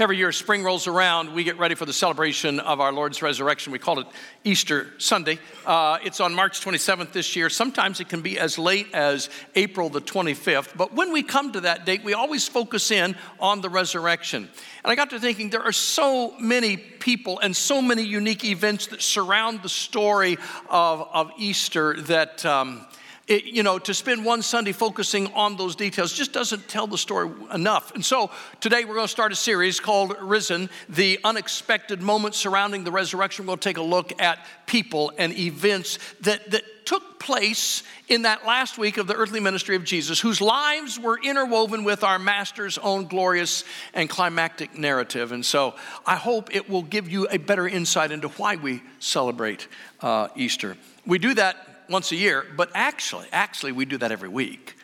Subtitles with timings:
[0.00, 3.72] Every year, spring rolls around, we get ready for the celebration of our Lord's resurrection.
[3.72, 4.06] We call it
[4.44, 5.40] Easter Sunday.
[5.66, 7.50] Uh, it's on March 27th this year.
[7.50, 10.76] Sometimes it can be as late as April the 25th.
[10.76, 14.48] But when we come to that date, we always focus in on the resurrection.
[14.84, 18.86] And I got to thinking, there are so many people and so many unique events
[18.88, 20.38] that surround the story
[20.70, 22.46] of, of Easter that.
[22.46, 22.86] Um,
[23.28, 26.96] it, you know, to spend one Sunday focusing on those details just doesn't tell the
[26.96, 27.94] story enough.
[27.94, 32.84] And so today we're going to start a series called Risen, the unexpected moments surrounding
[32.84, 33.46] the resurrection.
[33.46, 38.78] We'll take a look at people and events that, that took place in that last
[38.78, 43.04] week of the earthly ministry of Jesus, whose lives were interwoven with our Master's own
[43.06, 45.32] glorious and climactic narrative.
[45.32, 45.74] And so
[46.06, 49.68] I hope it will give you a better insight into why we celebrate
[50.00, 50.78] uh, Easter.
[51.04, 54.76] We do that once a year, but actually, actually, we do that every week.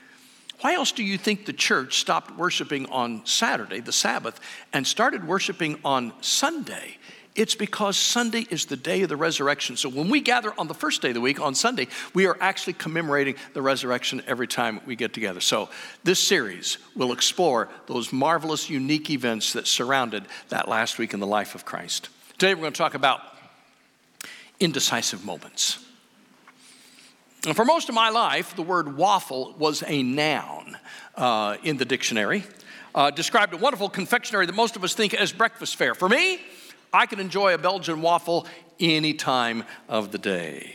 [0.61, 4.41] Why else do you think the church stopped worshiping on Saturday, the Sabbath,
[4.73, 6.97] and started worshiping on Sunday?
[7.35, 9.77] It's because Sunday is the day of the resurrection.
[9.77, 12.37] So when we gather on the first day of the week, on Sunday, we are
[12.41, 15.41] actually commemorating the resurrection every time we get together.
[15.41, 15.69] So
[16.05, 21.27] this series will explore those marvelous, unique events that surrounded that last week in the
[21.27, 22.09] life of Christ.
[22.39, 23.21] Today we're going to talk about
[24.61, 25.85] indecisive moments.
[27.53, 30.79] For most of my life, the word waffle was a noun
[31.15, 32.43] uh, in the dictionary.
[32.95, 35.95] Uh, described a wonderful confectionery that most of us think as breakfast fare.
[35.95, 36.41] For me,
[36.91, 38.47] I can enjoy a Belgian waffle
[38.81, 40.75] any time of the day.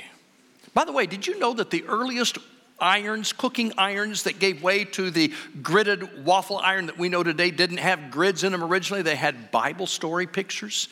[0.76, 2.38] By the way, did you know that the earliest
[2.80, 7.50] irons, cooking irons that gave way to the gridded waffle iron that we know today
[7.50, 9.02] didn't have grids in them originally?
[9.02, 10.88] They had Bible story pictures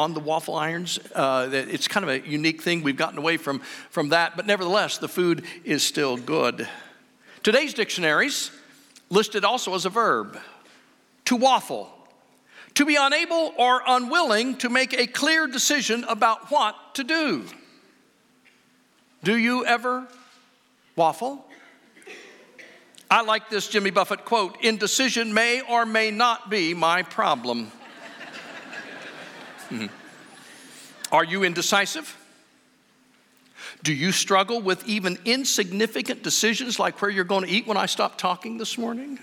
[0.00, 0.98] on the waffle irons.
[1.14, 2.82] Uh, it's kind of a unique thing.
[2.82, 6.66] We've gotten away from, from that, but nevertheless, the food is still good.
[7.42, 8.50] Today's dictionaries
[9.10, 10.38] listed also as a verb
[11.26, 11.92] to waffle,
[12.74, 17.44] to be unable or unwilling to make a clear decision about what to do.
[19.22, 20.08] Do you ever
[20.96, 21.44] waffle?
[23.10, 27.70] I like this Jimmy Buffett quote indecision may or may not be my problem.
[29.70, 29.99] Mm-hmm.
[31.12, 32.16] Are you indecisive?
[33.82, 37.86] Do you struggle with even insignificant decisions like where you're going to eat when I
[37.86, 39.18] stop talking this morning?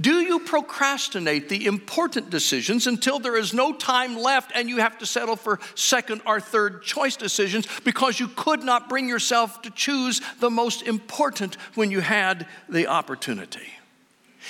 [0.00, 4.98] Do you procrastinate the important decisions until there is no time left and you have
[4.98, 9.70] to settle for second or third choice decisions because you could not bring yourself to
[9.70, 13.66] choose the most important when you had the opportunity?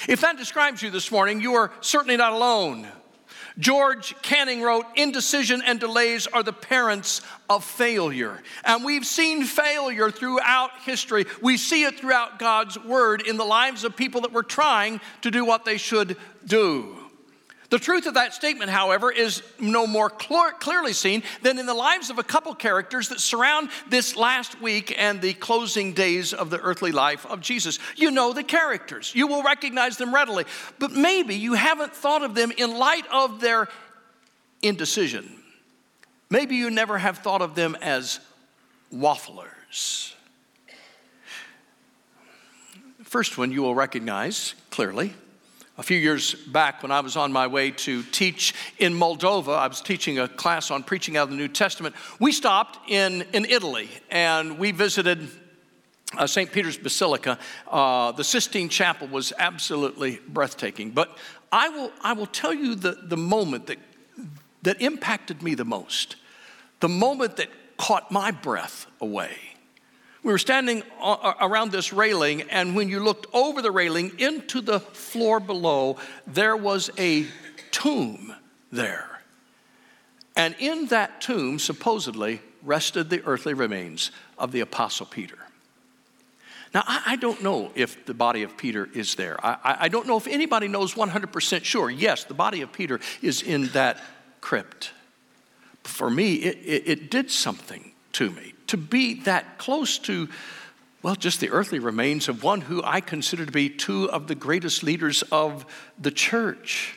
[0.06, 2.86] If that describes you this morning, you are certainly not alone.
[3.58, 8.42] George Canning wrote, Indecision and delays are the parents of failure.
[8.64, 11.26] And we've seen failure throughout history.
[11.42, 15.30] We see it throughout God's word in the lives of people that were trying to
[15.30, 16.16] do what they should
[16.46, 16.99] do.
[17.70, 21.74] The truth of that statement, however, is no more cl- clearly seen than in the
[21.74, 26.50] lives of a couple characters that surround this last week and the closing days of
[26.50, 27.78] the earthly life of Jesus.
[27.94, 30.44] You know the characters, you will recognize them readily,
[30.80, 33.68] but maybe you haven't thought of them in light of their
[34.62, 35.30] indecision.
[36.28, 38.18] Maybe you never have thought of them as
[38.92, 40.14] wafflers.
[43.04, 45.14] First one you will recognize clearly
[45.80, 49.66] a few years back, when I was on my way to teach in Moldova, I
[49.66, 51.94] was teaching a class on preaching out of the New Testament.
[52.18, 55.26] We stopped in, in Italy and we visited
[56.18, 56.52] uh, St.
[56.52, 57.38] Peter's Basilica.
[57.66, 60.90] Uh, the Sistine Chapel was absolutely breathtaking.
[60.90, 61.16] But
[61.50, 63.78] I will, I will tell you the, the moment that,
[64.60, 66.16] that impacted me the most,
[66.80, 67.48] the moment that
[67.78, 69.49] caught my breath away
[70.22, 70.82] we were standing
[71.40, 76.56] around this railing, and when you looked over the railing into the floor below, there
[76.56, 77.26] was a
[77.70, 78.34] tomb
[78.70, 79.22] there.
[80.36, 85.38] And in that tomb, supposedly, rested the earthly remains of the Apostle Peter.
[86.72, 89.36] Now, I, don't know if the body of Peter is there.
[89.42, 91.90] I, don't know if anybody knows 100% sure.
[91.90, 94.00] Yes, the body of Peter is in that
[94.40, 94.92] crypt.
[95.82, 100.28] But For me, it, it, it did something to me to be that close to,
[101.02, 104.34] well, just the earthly remains of one who I consider to be two of the
[104.34, 105.66] greatest leaders of
[105.98, 106.96] the church.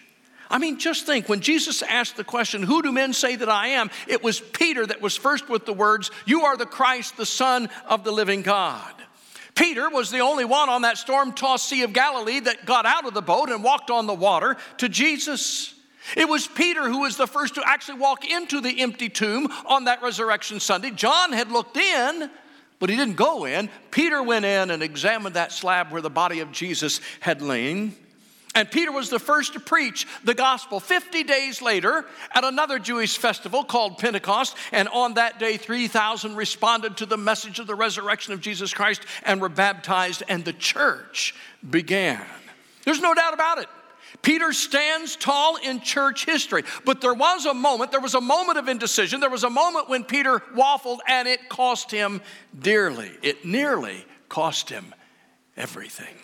[0.50, 3.70] I mean, just think when Jesus asked the question, Who do men say that I
[3.70, 3.90] am?
[4.08, 7.70] It was Peter that was first with the words, You are the Christ, the Son
[7.88, 8.94] of the living God.
[9.56, 13.08] Peter was the only one on that storm tossed Sea of Galilee that got out
[13.08, 15.73] of the boat and walked on the water to Jesus.
[16.15, 19.85] It was Peter who was the first to actually walk into the empty tomb on
[19.85, 20.91] that resurrection Sunday.
[20.91, 22.29] John had looked in,
[22.79, 23.69] but he didn't go in.
[23.91, 27.95] Peter went in and examined that slab where the body of Jesus had lain.
[28.55, 32.05] And Peter was the first to preach the gospel 50 days later
[32.35, 34.55] at another Jewish festival called Pentecost.
[34.71, 39.01] And on that day, 3,000 responded to the message of the resurrection of Jesus Christ
[39.23, 41.33] and were baptized, and the church
[41.67, 42.23] began.
[42.83, 43.69] There's no doubt about it.
[44.24, 46.64] Peter stands tall in church history.
[46.86, 49.20] But there was a moment, there was a moment of indecision.
[49.20, 52.22] There was a moment when Peter waffled and it cost him
[52.58, 53.12] dearly.
[53.22, 54.96] It nearly cost him
[55.56, 56.16] everything.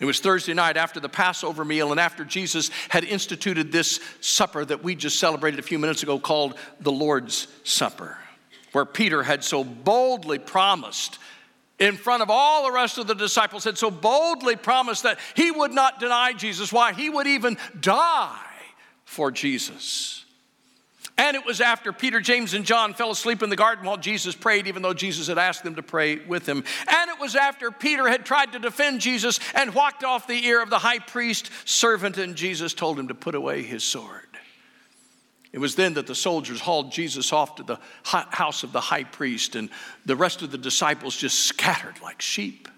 [0.00, 4.64] It was Thursday night after the Passover meal and after Jesus had instituted this supper
[4.64, 8.18] that we just celebrated a few minutes ago called the Lord's Supper,
[8.72, 11.20] where Peter had so boldly promised
[11.78, 15.50] in front of all the rest of the disciples, had so boldly promised that he
[15.50, 16.72] would not deny Jesus.
[16.72, 16.92] Why?
[16.92, 18.38] He would even die
[19.04, 20.24] for Jesus.
[21.16, 24.34] And it was after Peter, James, and John fell asleep in the garden while Jesus
[24.34, 26.64] prayed, even though Jesus had asked them to pray with him.
[26.88, 30.60] And it was after Peter had tried to defend Jesus and walked off the ear
[30.60, 34.26] of the high priest servant, and Jesus told him to put away his sword.
[35.54, 39.04] It was then that the soldiers hauled Jesus off to the house of the high
[39.04, 39.70] priest, and
[40.04, 42.68] the rest of the disciples just scattered like sheep.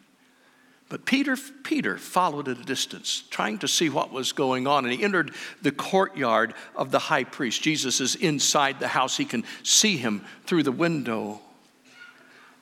[0.90, 4.84] But Peter, Peter followed at a distance, trying to see what was going on.
[4.84, 5.32] And he entered
[5.62, 7.62] the courtyard of the high priest.
[7.62, 9.16] Jesus is inside the house.
[9.16, 11.40] He can see him through the window.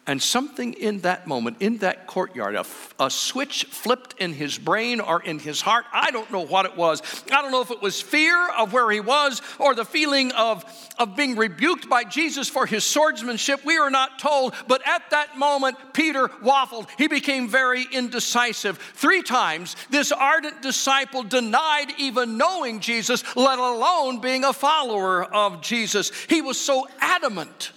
[0.07, 2.57] And something in that moment, in that courtyard,
[3.01, 5.87] a, switch flipped in his brain or in his heart.
[5.95, 7.01] I don't know what it was.
[7.33, 10.63] I don't know if it was fear of where he was or the feeling of,
[10.99, 13.65] of being rebuked by Jesus for his swordsmanship.
[13.65, 14.55] We are not told.
[14.69, 16.89] But at that moment, Peter waffled.
[16.99, 18.77] He became very indecisive.
[18.77, 25.63] Three times, this ardent disciple denied even knowing Jesus, let alone being a follower of
[25.63, 26.13] Jesus.
[26.29, 27.73] He was so adamant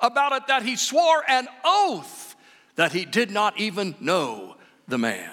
[0.00, 2.36] about it that he swore an oath
[2.76, 4.56] that he did not even know
[4.88, 5.30] the man.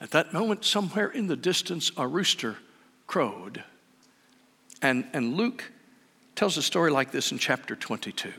[0.00, 2.56] At that moment, somewhere in the distance, a rooster
[3.06, 3.64] crowed.
[4.80, 5.64] And, and Luke
[6.36, 8.32] tells a story like this in chapter 22.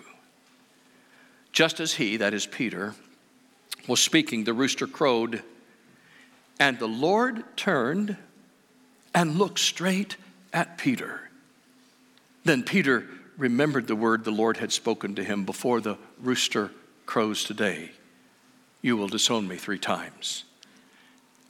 [1.52, 2.96] Just as he, that is Peter,
[3.88, 5.44] was speaking, the rooster crowed,
[6.60, 8.16] and the Lord turned
[9.14, 10.16] and looked straight
[10.54, 11.30] at Peter.
[12.46, 13.06] Then Peter
[13.40, 16.72] remembered the word the Lord had spoken to him before the rooster
[17.06, 17.90] crows today
[18.82, 20.44] You will disown me three times.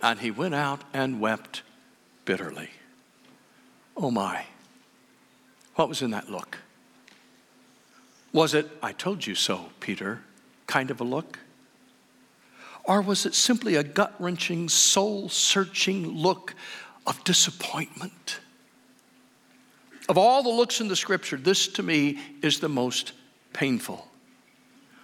[0.01, 1.63] And he went out and wept
[2.23, 2.69] bitterly.
[3.97, 4.45] Oh my,
[5.75, 6.59] what was in that look?
[8.31, 10.21] Was it, I told you so, Peter,
[10.67, 11.39] kind of a look?
[12.83, 16.53] Or was it simply a gut wrenching, soul searching look
[17.05, 18.39] of disappointment?
[20.09, 23.13] Of all the looks in the scripture, this to me is the most
[23.53, 24.07] painful.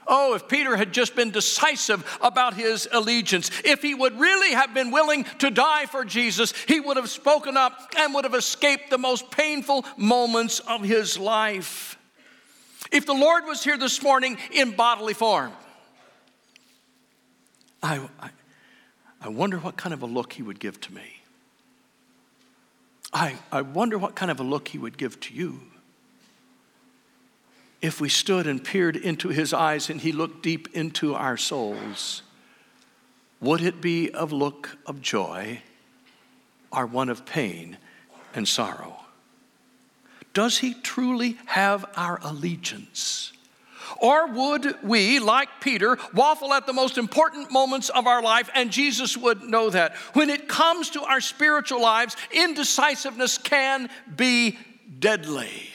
[0.07, 4.73] Oh, if Peter had just been decisive about his allegiance, if he would really have
[4.73, 8.89] been willing to die for Jesus, he would have spoken up and would have escaped
[8.89, 11.97] the most painful moments of his life.
[12.91, 15.53] If the Lord was here this morning in bodily form,
[17.81, 18.29] I, I,
[19.21, 21.14] I wonder what kind of a look he would give to me.
[23.15, 25.61] I, I wonder what kind of a look he would give to you
[27.81, 32.23] if we stood and peered into his eyes and he looked deep into our souls.
[33.39, 35.61] Would it be a look of joy
[36.73, 37.77] or one of pain
[38.33, 39.05] and sorrow?
[40.33, 43.31] Does he truly have our allegiance?
[43.97, 48.71] Or would we, like Peter, waffle at the most important moments of our life, and
[48.71, 49.95] Jesus would know that?
[50.13, 54.57] When it comes to our spiritual lives, indecisiveness can be
[54.99, 55.69] deadly.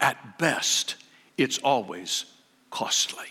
[0.00, 0.96] At best,
[1.36, 2.24] it's always
[2.70, 3.26] costly.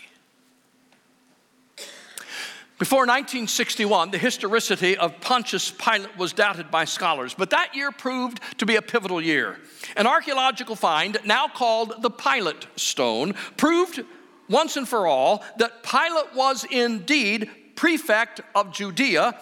[2.78, 8.40] Before 1961, the historicity of Pontius Pilate was doubted by scholars, but that year proved
[8.58, 9.58] to be a pivotal year.
[9.96, 14.04] An archaeological find, now called the Pilate Stone, proved
[14.48, 19.40] once and for all that Pilate was indeed prefect of Judea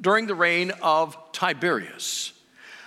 [0.00, 2.32] during the reign of Tiberius.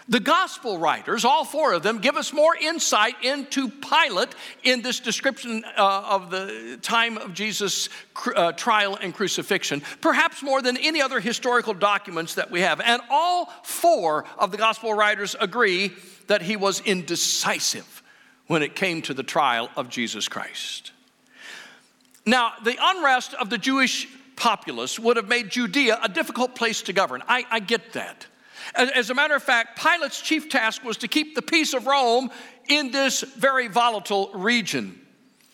[0.07, 4.99] The gospel writers, all four of them, give us more insight into Pilate in this
[4.99, 7.89] description uh, of the time of Jesus'
[8.35, 12.81] uh, trial and crucifixion, perhaps more than any other historical documents that we have.
[12.81, 15.91] And all four of the gospel writers agree
[16.27, 18.03] that he was indecisive
[18.45, 20.91] when it came to the trial of Jesus Christ.
[22.27, 26.93] Now, the unrest of the Jewish populace would have made Judea a difficult place to
[26.93, 27.23] govern.
[27.27, 28.27] I, I get that.
[28.73, 32.31] As a matter of fact, Pilate's chief task was to keep the peace of Rome
[32.67, 35.01] in this very volatile region.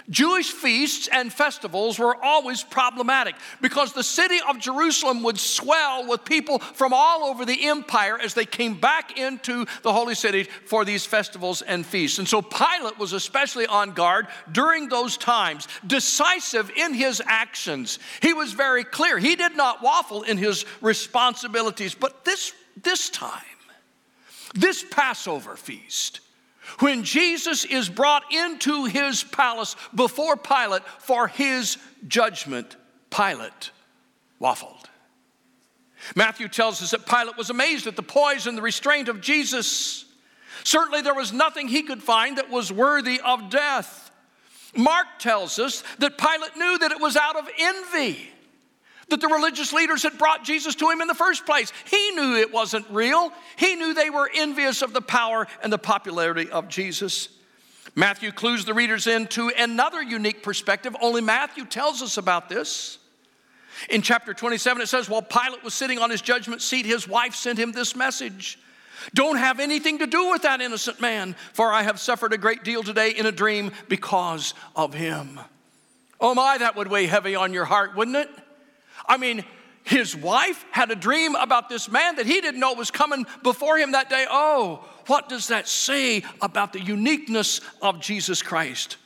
[0.10, 6.26] Jewish feasts and festivals were always problematic because the city of Jerusalem would swell with
[6.26, 10.84] people from all over the empire as they came back into the holy city for
[10.84, 12.20] these festivals and feasts.
[12.20, 18.00] And so Pilate was especially on guard during those times, decisive in his actions.
[18.22, 19.18] He was very clear.
[19.18, 22.54] He did not waffle in his responsibilities, but this,
[22.84, 23.42] this time,
[24.54, 26.20] this Passover feast,
[26.80, 32.76] when Jesus is brought into his palace before Pilate for his judgment,
[33.10, 33.72] Pilate
[34.40, 34.86] waffled.
[36.16, 40.06] Matthew tells us that Pilate was amazed at the poise and the restraint of Jesus.
[40.64, 44.12] Certainly, there was nothing he could find that was worthy of death.
[44.76, 48.30] Mark tells us that Pilate knew that it was out of envy
[49.12, 51.72] that the religious leaders had brought Jesus to him in the first place.
[51.90, 53.32] He knew it wasn't real.
[53.56, 57.30] He knew they were envious of the power and the popularity of Jesus.
[57.96, 60.96] Matthew clues the readers into another unique perspective.
[61.02, 62.98] Only Matthew tells us about this.
[63.90, 67.36] In chapter 27, it says, While Pilate was sitting on his judgment seat, his wife
[67.36, 68.60] sent him this message
[69.14, 72.64] Don't have anything to do with that innocent man, for I have suffered a great
[72.64, 75.40] deal today in a dream because of him.
[76.20, 78.30] Oh my, that would weigh heavy on your heart, wouldn't it?
[79.08, 79.44] I mean,
[79.84, 83.78] his wife had a dream about this man that he didn't know was coming before
[83.78, 84.26] him that day.
[84.30, 88.98] Oh, what does that say about the uniqueness of Jesus Christ?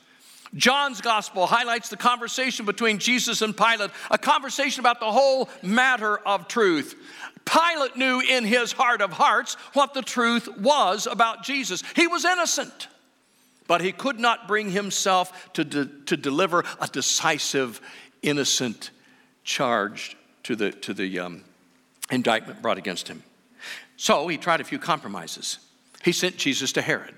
[0.54, 6.18] John's gospel highlights the conversation between Jesus and Pilate, a conversation about the whole matter
[6.18, 6.94] of truth.
[7.44, 11.82] Pilate knew in his heart of hearts what the truth was about Jesus.
[11.94, 12.88] He was innocent,
[13.66, 17.80] but he could not bring himself to, de- to deliver a decisive,
[18.22, 18.90] innocent
[19.46, 21.42] charge to the, to the um,
[22.10, 23.22] indictment brought against him.
[23.96, 25.58] So he tried a few compromises.
[26.04, 27.14] He sent Jesus to Herod.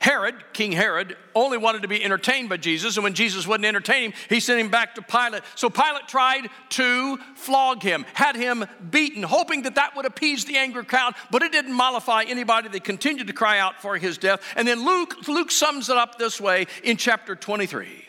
[0.00, 4.10] Herod, King Herod, only wanted to be entertained by Jesus, and when Jesus wouldn't entertain
[4.10, 5.42] him, he sent him back to Pilate.
[5.54, 10.58] So Pilate tried to flog him, had him beaten, hoping that that would appease the
[10.58, 12.68] angry crowd, but it didn't mollify anybody.
[12.68, 14.42] They continued to cry out for his death.
[14.56, 18.03] And then Luke, Luke sums it up this way in chapter 23.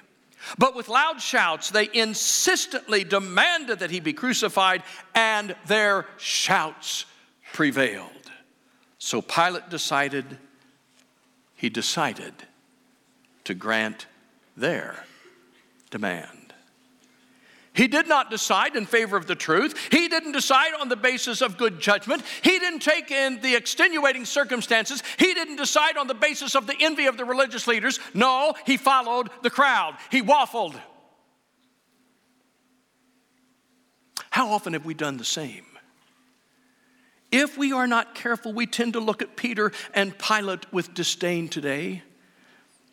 [0.57, 4.83] But with loud shouts, they insistently demanded that he be crucified,
[5.13, 7.05] and their shouts
[7.53, 8.09] prevailed.
[8.97, 10.37] So Pilate decided,
[11.55, 12.33] he decided
[13.43, 14.07] to grant
[14.57, 15.05] their
[15.89, 16.44] demand.
[17.75, 19.77] He did not decide in favor of the truth.
[19.91, 22.24] He didn't decide on the basis of good judgment.
[22.41, 25.03] He didn't take in the extenuating circumstances.
[25.17, 28.00] He didn't decide on the basis of the envy of the religious leaders.
[28.13, 29.98] No, he followed the crowd.
[30.10, 30.75] He waffled.
[34.29, 35.65] How often have we done the same?
[37.32, 41.50] If we are not careful, we tend to look at Peter and Pilate with disdain
[41.50, 42.03] today,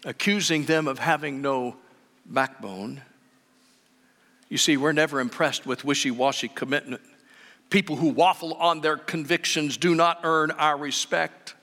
[0.05, 1.77] accusing them of having no
[2.27, 3.03] backbone.
[4.53, 7.01] You see, we're never impressed with wishy washy commitment.
[7.71, 11.55] People who waffle on their convictions do not earn our respect.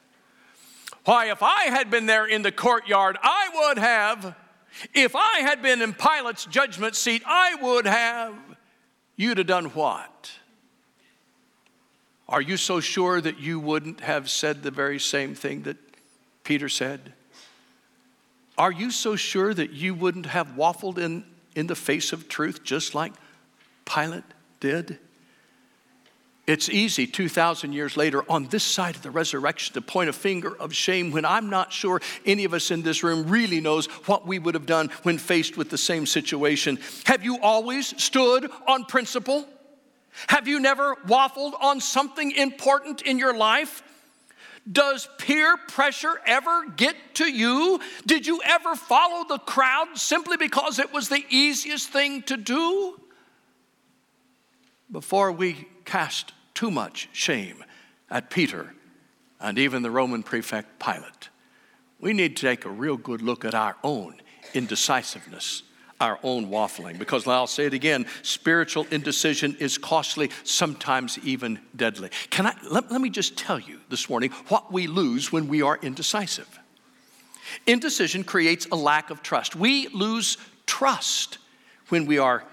[1.05, 4.36] Why, if I had been there in the courtyard, I would have.
[4.96, 8.34] If I had been in Pilate's judgment seat, I would have.
[9.15, 10.31] You'd have done what?
[12.27, 15.77] Are you so sure that you wouldn't have said the very same thing that
[16.43, 17.13] Peter said?
[18.58, 21.24] Are you so sure that you wouldn't have waffled in
[21.56, 23.13] in the face of truth, just like
[23.86, 24.24] Pilate
[24.60, 25.00] did?
[26.50, 30.58] It's easy 2,000 years later on this side of the resurrection to point a finger
[30.58, 34.25] of shame when I'm not sure any of us in this room really knows what
[34.25, 36.79] we would have done when faced with the same situation.
[37.06, 39.48] Have you always stood on principle?
[40.25, 43.84] Have you never waffled on something important in your life?
[44.72, 47.80] Does peer pressure ever get to you?
[48.06, 53.00] Did you ever follow the crowd simply because it was the easiest thing to do?
[54.92, 57.63] Before we cast too much shame
[58.10, 58.74] at Peter
[59.39, 61.30] and even the Roman prefect Pilate,
[62.00, 64.22] we need to take a real good look at our own
[64.54, 65.63] indecisiveness
[66.00, 66.98] our own waffling.
[66.98, 72.10] Because I'll say it again spiritual indecision is costly, sometimes even deadly.
[72.29, 75.62] Can I, let, let me just tell you this morning what we lose when we
[75.62, 76.60] are indecisive.
[77.65, 79.56] Indecision creates a lack of trust.
[79.56, 81.39] We lose trust
[81.89, 82.44] when we are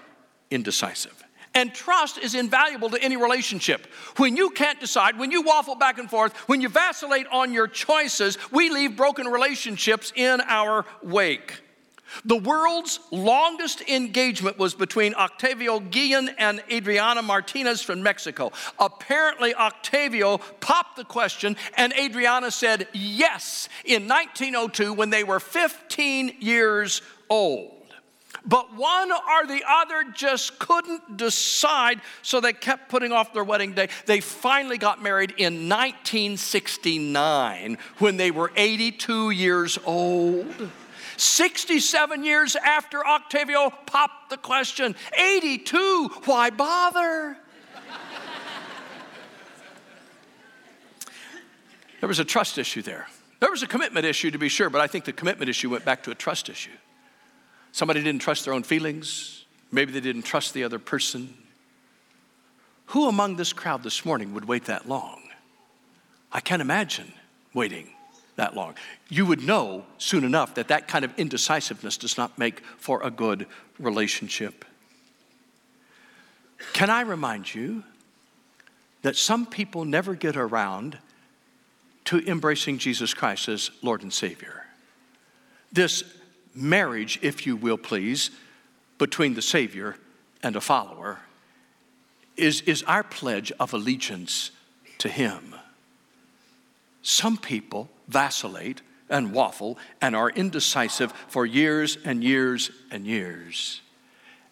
[0.49, 1.13] indecisive.
[1.53, 3.87] And trust is invaluable to any relationship.
[4.17, 7.67] When you can't decide, when you waffle back and forth, when you vacillate on your
[7.67, 11.61] choices, we leave broken relationships in our wake.
[12.25, 18.51] The world's longest engagement was between Octavio Guillen and Adriana Martinez from Mexico.
[18.79, 26.37] Apparently, Octavio popped the question, and Adriana said yes in 1902 when they were 15
[26.39, 27.73] years old.
[28.45, 33.73] but one or the other just couldn't decide, so they kept putting off their wedding
[33.73, 33.89] day.
[34.05, 40.69] They finally got married in 1969 when they were 82 years old.
[41.17, 47.37] 67 years after Octavio popped the question 82, why bother?
[51.99, 53.07] there was a trust issue there.
[53.39, 55.85] There was a commitment issue to be sure, but I think the commitment issue went
[55.85, 56.71] back to a trust issue.
[57.71, 61.35] Somebody didn't trust their own feelings, maybe they didn't trust the other person.
[62.87, 65.21] Who among this crowd this morning would wait that long?
[66.31, 67.11] I can't imagine
[67.53, 67.89] waiting
[68.37, 68.75] that long.
[69.09, 73.11] You would know soon enough that that kind of indecisiveness does not make for a
[73.11, 73.45] good
[73.77, 74.63] relationship.
[76.73, 77.83] Can I remind you
[79.01, 80.97] that some people never get around
[82.05, 84.65] to embracing Jesus Christ as Lord and Savior?
[85.71, 86.03] This
[86.55, 88.31] marriage, if you will please,
[88.97, 89.97] between the Savior
[90.41, 91.19] and a follower
[92.35, 94.51] is, is our pledge of allegiance
[94.99, 95.55] to Him.
[97.07, 103.79] Some people vacillate and waffle and are indecisive for years and years and years.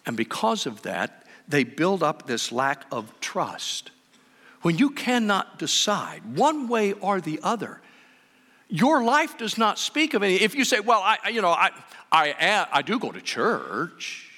[0.06, 3.90] And because of that, they build up this lack of trust.
[4.62, 7.82] When you cannot decide one way or the other,
[8.70, 10.36] your life does not speak of any.
[10.36, 11.72] If you say, "Well, I, you know, I,
[12.10, 14.30] I, I do go to church,"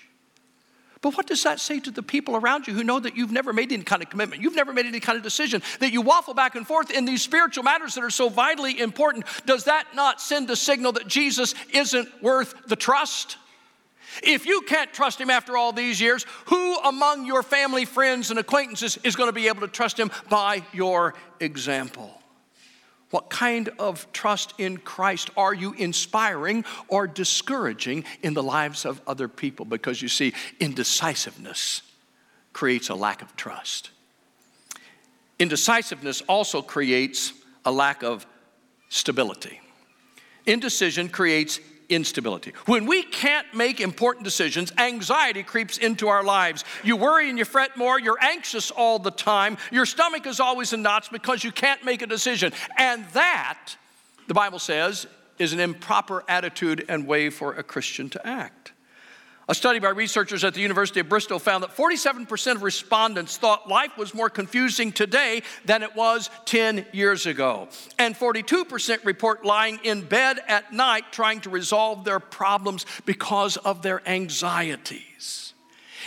[1.00, 3.52] But what does that say to the people around you who know that you've never
[3.52, 4.42] made any kind of commitment?
[4.42, 7.22] You've never made any kind of decision, that you waffle back and forth in these
[7.22, 9.24] spiritual matters that are so vitally important.
[9.46, 13.36] Does that not send a signal that Jesus isn't worth the trust?
[14.22, 18.38] If you can't trust him after all these years, who among your family, friends, and
[18.38, 22.10] acquaintances is going to be able to trust him by your example?
[23.10, 29.00] What kind of trust in Christ are you inspiring or discouraging in the lives of
[29.06, 29.64] other people?
[29.64, 31.82] Because you see, indecisiveness
[32.52, 33.90] creates a lack of trust.
[35.38, 37.32] Indecisiveness also creates
[37.64, 38.26] a lack of
[38.88, 39.60] stability.
[40.44, 42.52] Indecision creates instability.
[42.66, 46.64] When we can't make important decisions, anxiety creeps into our lives.
[46.84, 50.72] You worry and you fret more, you're anxious all the time, your stomach is always
[50.72, 52.52] in knots because you can't make a decision.
[52.76, 53.76] And that,
[54.26, 55.06] the Bible says,
[55.38, 58.72] is an improper attitude and way for a Christian to act.
[59.50, 63.66] A study by researchers at the University of Bristol found that 47% of respondents thought
[63.66, 67.68] life was more confusing today than it was 10 years ago.
[67.98, 73.80] And 42% report lying in bed at night trying to resolve their problems because of
[73.80, 75.54] their anxieties.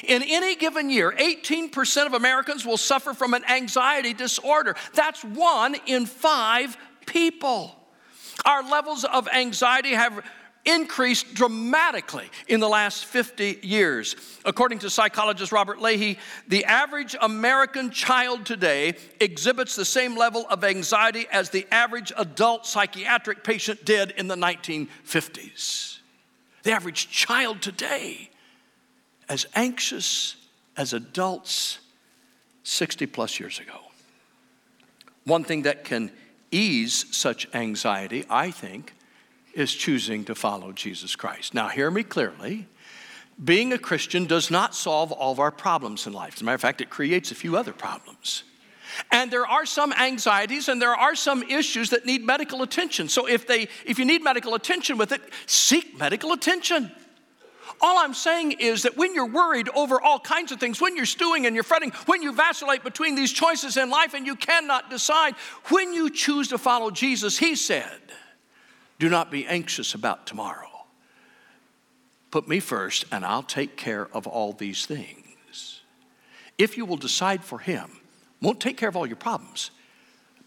[0.04, 4.76] In any given year, 18% of Americans will suffer from an anxiety disorder.
[4.94, 6.78] That's one in five
[7.08, 7.76] people.
[8.46, 10.24] Our levels of anxiety have
[10.66, 14.16] increased dramatically in the last 50 years.
[14.46, 20.64] According to psychologist Robert Leahy, the average American child today exhibits the same level of
[20.64, 26.00] anxiety as the average adult psychiatric patient did in the 1950s.
[26.64, 28.30] The average child today,
[29.28, 30.36] as anxious
[30.78, 31.80] as adults
[32.64, 33.80] 60 plus years ago.
[35.24, 36.12] One thing that can
[36.52, 38.94] ease such anxiety, I think,
[39.54, 41.54] is choosing to follow Jesus Christ.
[41.54, 42.68] Now, hear me clearly.
[43.44, 46.36] Being a Christian does not solve all of our problems in life.
[46.36, 48.44] As a matter of fact, it creates a few other problems.
[49.12, 53.08] And there are some anxieties and there are some issues that need medical attention.
[53.08, 56.92] So if they if you need medical attention with it, seek medical attention.
[57.80, 61.06] All I'm saying is that when you're worried over all kinds of things, when you're
[61.06, 64.90] stewing and you're fretting, when you vacillate between these choices in life and you cannot
[64.90, 65.36] decide,
[65.70, 68.00] when you choose to follow Jesus, he said,
[69.02, 70.70] do not be anxious about tomorrow.
[72.30, 75.82] Put me first, and I'll take care of all these things.
[76.60, 77.90] If you will decide for Him,
[78.44, 79.72] won't take care of all your problems,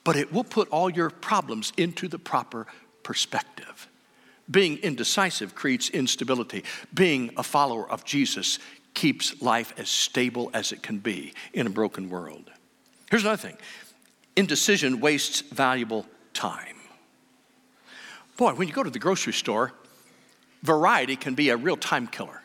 [0.05, 2.69] but it will put all your problems into the proper
[3.03, 3.89] perspective.
[4.49, 6.63] Being indecisive creates instability.
[6.95, 8.61] Being a follower of Jesus
[8.95, 12.53] keeps life as stable as it can be in a broken world.
[13.11, 13.57] Here's another thing
[14.37, 16.74] indecision wastes valuable time.
[18.37, 19.73] Boy, when you go to the grocery store,
[20.63, 22.43] variety can be a real time killer.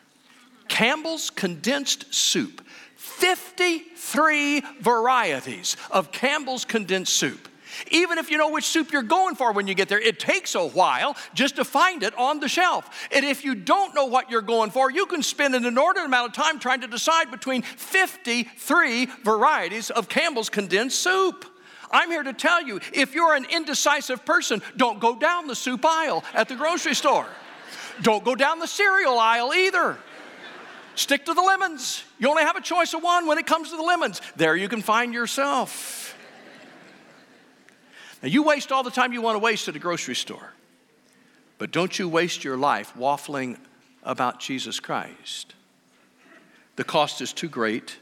[0.68, 2.64] Campbell's condensed soup,
[2.96, 7.48] 53 varieties of Campbell's condensed soup.
[7.90, 10.54] Even if you know which soup you're going for when you get there, it takes
[10.54, 13.08] a while just to find it on the shelf.
[13.12, 16.28] And if you don't know what you're going for, you can spend an inordinate amount
[16.28, 21.44] of time trying to decide between 53 varieties of Campbell's condensed soup.
[21.90, 25.84] I'm here to tell you if you're an indecisive person, don't go down the soup
[25.84, 27.26] aisle at the grocery store.
[28.02, 29.98] Don't go down the cereal aisle either.
[30.94, 32.04] Stick to the lemons.
[32.18, 34.20] You only have a choice of one when it comes to the lemons.
[34.36, 36.16] There you can find yourself.
[38.22, 40.52] Now, you waste all the time you want to waste at a grocery store,
[41.56, 43.56] but don't you waste your life waffling
[44.02, 45.54] about Jesus Christ.
[46.76, 47.98] The cost is too great,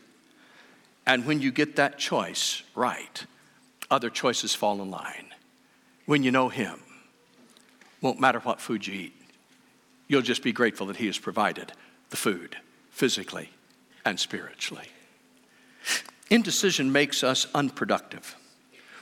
[1.07, 3.27] and when you get that choice right,
[3.91, 5.27] other choices fall in line.
[6.07, 6.81] When you know Him,
[8.01, 9.15] won't matter what food you eat,
[10.07, 11.73] you'll just be grateful that He has provided
[12.11, 12.57] the food
[12.91, 13.51] physically
[14.05, 14.89] and spiritually.
[16.31, 18.37] Indecision makes us unproductive.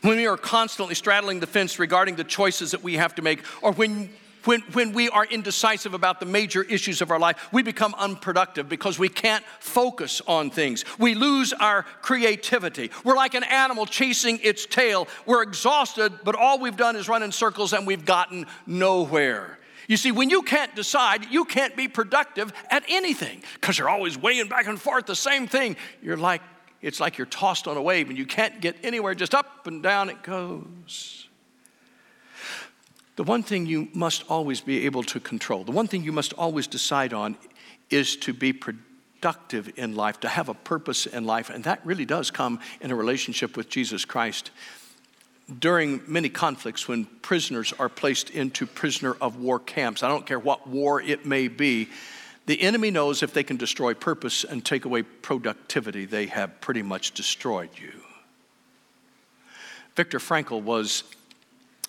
[0.02, 3.42] When we are constantly straddling the fence regarding the choices that we have to make,
[3.62, 4.10] or when
[4.46, 8.68] when, when we are indecisive about the major issues of our life, we become unproductive
[8.68, 10.84] because we can't focus on things.
[10.98, 12.90] We lose our creativity.
[13.04, 15.08] We're like an animal chasing its tail.
[15.26, 19.58] We're exhausted, but all we've done is run in circles and we've gotten nowhere.
[19.88, 24.18] You see, when you can't decide, you can't be productive at anything because you're always
[24.18, 25.76] weighing back and forth the same thing.
[26.02, 26.42] You're like,
[26.82, 29.82] it's like you're tossed on a wave and you can't get anywhere, just up and
[29.82, 31.25] down it goes.
[33.16, 36.34] The one thing you must always be able to control, the one thing you must
[36.34, 37.36] always decide on
[37.88, 41.48] is to be productive in life, to have a purpose in life.
[41.48, 44.50] And that really does come in a relationship with Jesus Christ.
[45.60, 50.38] During many conflicts, when prisoners are placed into prisoner of war camps, I don't care
[50.38, 51.88] what war it may be,
[52.46, 56.82] the enemy knows if they can destroy purpose and take away productivity, they have pretty
[56.82, 57.92] much destroyed you.
[59.96, 61.02] Viktor Frankl was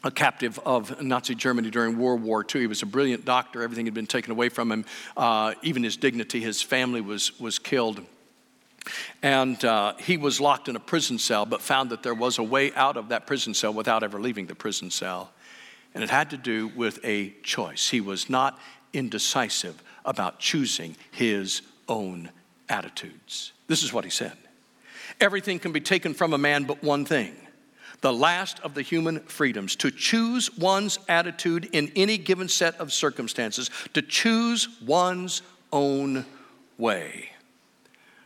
[0.07, 2.61] a captive of Nazi Germany during World War II.
[2.61, 3.61] He was a brilliant doctor.
[3.61, 4.85] Everything had been taken away from him,
[5.17, 6.39] uh, even his dignity.
[6.39, 8.01] His family was, was killed.
[9.21, 12.43] And uh, he was locked in a prison cell, but found that there was a
[12.43, 15.31] way out of that prison cell without ever leaving the prison cell.
[15.93, 17.89] And it had to do with a choice.
[17.89, 18.57] He was not
[18.93, 22.29] indecisive about choosing his own
[22.69, 23.51] attitudes.
[23.67, 24.37] This is what he said
[25.19, 27.35] Everything can be taken from a man but one thing
[28.01, 32.93] the last of the human freedoms, to choose one's attitude in any given set of
[32.93, 36.25] circumstances, to choose one's own
[36.77, 37.29] way.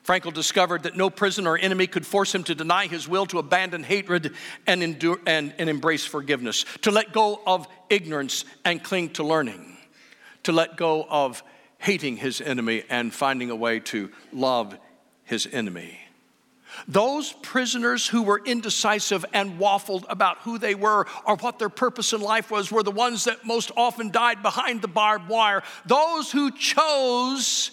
[0.06, 3.38] Frankl discovered that no prison or enemy could force him to deny his will to
[3.38, 4.34] abandon hatred
[4.66, 9.78] and, endure, and, and embrace forgiveness, to let go of ignorance and cling to learning,
[10.44, 11.44] to let go of
[11.78, 14.78] hating his enemy and finding a way to love
[15.24, 16.00] his enemy.
[16.88, 22.14] Those prisoners who were indecisive and waffled about who they were or what their purpose
[22.14, 25.64] in life was were the ones that most often died behind the barbed wire.
[25.86, 27.72] Those who chose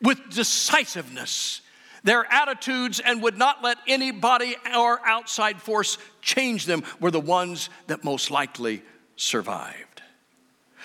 [0.00, 1.62] with decisiveness
[2.04, 7.70] their attitudes and would not let anybody or outside force change them were the ones
[7.86, 8.82] that most likely
[9.16, 10.02] survived.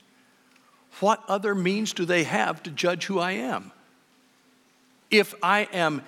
[0.99, 3.71] What other means do they have to judge who I am?
[5.11, 6.01] If I am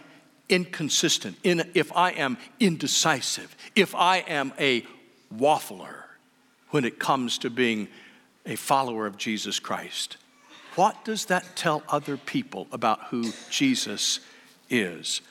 [0.50, 4.84] inconsistent, in, if I am indecisive, if I am a
[5.32, 6.06] waffler
[6.72, 7.88] when it comes to being
[8.44, 10.18] a follower of Jesus Christ,
[10.74, 14.22] what does that tell other people about who Jesus
[14.72, 15.22] is?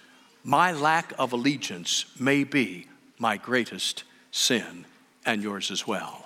[0.44, 2.86] My lack of allegiance may be
[3.18, 4.84] my greatest sin
[5.24, 6.24] and yours as well.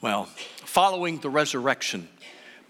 [0.00, 0.24] Well,
[0.64, 2.08] following the resurrection,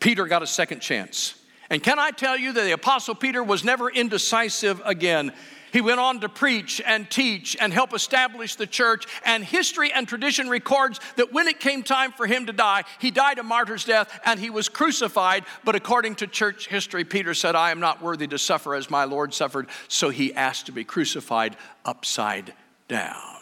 [0.01, 1.35] Peter got a second chance.
[1.69, 5.33] And can I tell you that the Apostle Peter was never indecisive again?
[5.73, 9.07] He went on to preach and teach and help establish the church.
[9.25, 13.13] And history and tradition records that when it came time for him to die, he
[13.13, 15.45] died a martyr's death and he was crucified.
[15.65, 19.05] But according to church history, Peter said, I am not worthy to suffer as my
[19.05, 19.69] Lord suffered.
[19.87, 22.53] So he asked to be crucified upside
[22.89, 23.40] down.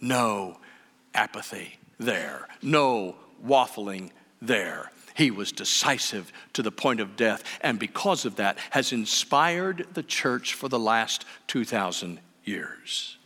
[0.00, 0.58] No
[1.14, 4.10] apathy there, no waffling
[4.40, 4.90] there.
[5.14, 10.02] He was decisive to the point of death, and because of that, has inspired the
[10.02, 13.18] church for the last 2,000 years.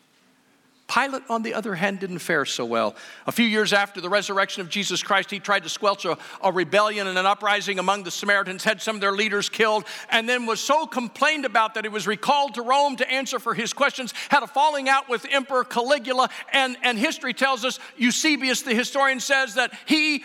[0.95, 2.95] Pilate, on the other hand, didn't fare so well.
[3.27, 6.53] A few years after the resurrection of Jesus Christ, he tried to squelch a, a,
[6.53, 10.47] rebellion and an uprising among the Samaritans, had some of their leaders killed, and then
[10.47, 14.15] was so complained about that he was recalled to Rome to answer for his questions,
[14.29, 19.19] had a falling out with Emperor Caligula, and, and history tells us, Eusebius, the historian,
[19.19, 20.23] says that he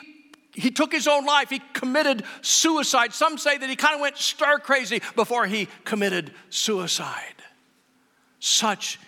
[0.52, 1.50] he took his own life.
[1.50, 3.14] He committed suicide.
[3.14, 7.36] Some say that he kind of went star crazy before he committed suicide.
[8.40, 9.00] Such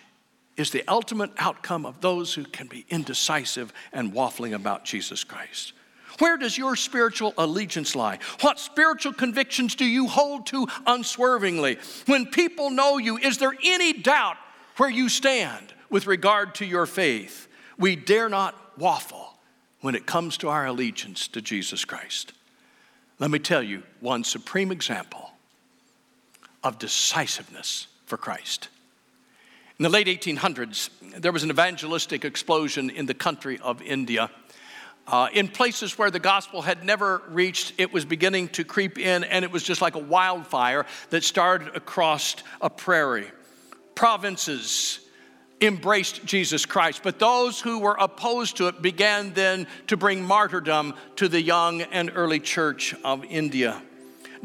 [0.62, 5.72] is the ultimate outcome of those who can be indecisive and waffling about Jesus Christ.
[6.18, 8.18] Where does your spiritual allegiance lie?
[8.42, 11.78] What spiritual convictions do you hold to unswervingly?
[12.06, 14.36] When people know you, is there any doubt
[14.76, 17.48] where you stand with regard to your faith?
[17.76, 19.34] We dare not waffle
[19.80, 22.34] when it comes to our allegiance to Jesus Christ.
[23.18, 25.32] Let me tell you one supreme example
[26.62, 28.68] of decisiveness for Christ.
[29.82, 34.30] In the late 1800s, there was an evangelistic explosion in the country of India.
[35.08, 39.24] Uh, in places where the gospel had never reached, it was beginning to creep in,
[39.24, 43.26] and it was just like a wildfire that started across a prairie.
[43.96, 45.00] Provinces
[45.60, 50.94] embraced Jesus Christ, but those who were opposed to it began then to bring martyrdom
[51.16, 53.82] to the young and early church of India.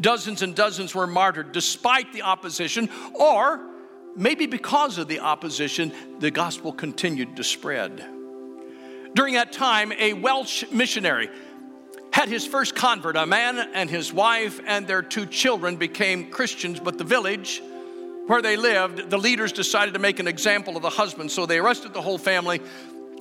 [0.02, 3.77] Dozens and dozens were martyred despite the opposition, or
[4.18, 8.04] maybe because of the opposition, the gospel continued to spread.
[9.14, 11.30] During that time, a Welsh missionary
[12.12, 13.16] had his first convert.
[13.16, 17.62] A man and his wife and their two children became Christians, but the village
[18.26, 21.60] where they lived, the leaders decided to make an example of the husband, so they
[21.60, 22.60] arrested the whole family,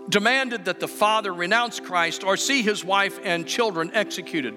[0.08, 4.54] demanded that the father renounce Christ or see his wife and children executed.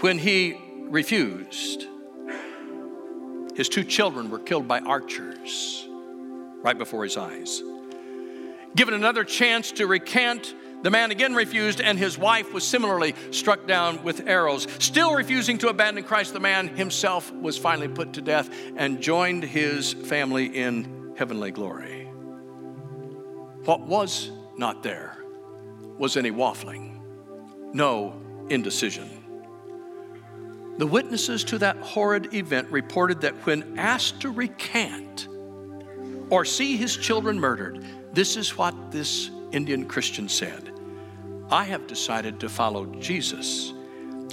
[0.00, 1.86] When he refused,
[3.54, 5.86] his two children were killed by archers
[6.62, 7.62] right before his eyes.
[8.74, 13.66] Given another chance to recant, the man again refused, and his wife was similarly struck
[13.66, 14.66] down with arrows.
[14.78, 19.44] Still refusing to abandon Christ, the man himself was finally put to death and joined
[19.44, 22.06] his family in heavenly glory.
[23.64, 25.16] What was not there
[25.98, 27.00] was any waffling,
[27.72, 29.21] no indecision.
[30.78, 35.28] The witnesses to that horrid event reported that when asked to recant
[36.30, 40.70] or see his children murdered, this is what this Indian Christian said
[41.50, 43.74] I have decided to follow Jesus,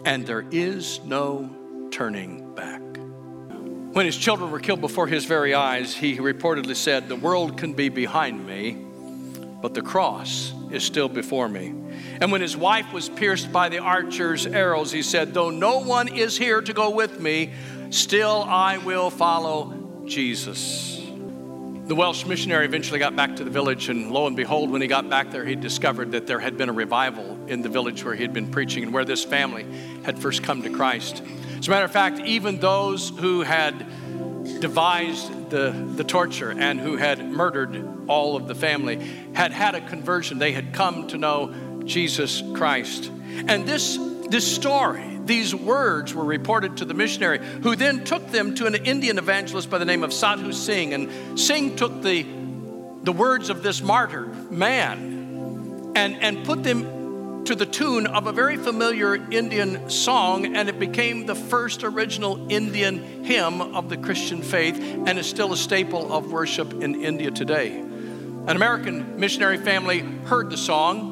[0.05, 1.49] and there is no
[1.91, 2.81] turning back.
[3.91, 7.73] When his children were killed before his very eyes, he reportedly said, The world can
[7.73, 8.77] be behind me,
[9.61, 11.73] but the cross is still before me.
[12.21, 16.07] And when his wife was pierced by the archer's arrows, he said, Though no one
[16.07, 17.53] is here to go with me,
[17.89, 20.97] still I will follow Jesus.
[21.85, 24.87] The Welsh missionary eventually got back to the village, and lo and behold, when he
[24.87, 28.13] got back there, he discovered that there had been a revival in the village where
[28.13, 29.65] he had been preaching and where this family
[30.03, 31.23] had first come to Christ.
[31.57, 33.87] As a matter of fact, even those who had
[34.59, 38.97] devised the, the torture and who had murdered all of the family
[39.33, 40.37] had had a conversion.
[40.37, 41.53] They had come to know
[41.89, 43.11] Jesus Christ.
[43.47, 43.97] And this,
[44.29, 48.75] this story, these words were reported to the missionary, who then took them to an
[48.75, 50.93] Indian evangelist by the name of Sadhu Singh.
[50.93, 52.25] And Singh took the,
[53.03, 58.31] the words of this martyr man and, and put them to the tune of a
[58.31, 64.43] very familiar Indian song, and it became the first original Indian hymn of the Christian
[64.43, 67.79] faith and is still a staple of worship in India today.
[67.79, 71.08] An American missionary family heard the song,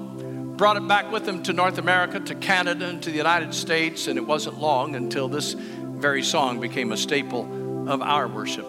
[0.57, 4.07] brought it back with them to North America, to Canada, and to the United States,
[4.07, 8.65] and it wasn't long until this very song became a staple of our worship.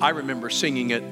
[0.00, 1.02] I remember singing it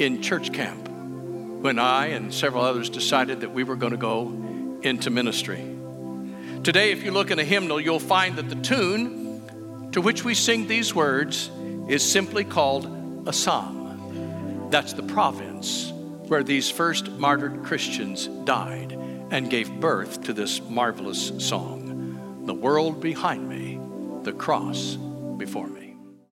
[0.00, 4.28] in church camp when I and several others decided that we were going to go
[4.82, 5.76] into ministry.
[6.62, 10.34] Today, if you look in a hymnal, you'll find that the tune to which we
[10.34, 11.50] sing these words
[11.88, 14.70] is simply called Assam.
[14.70, 15.92] That's the province
[16.28, 18.95] where these first martyred Christians died
[19.30, 23.80] and gave birth to this marvelous song The world behind me,
[24.22, 24.96] the cross
[25.36, 25.85] before me.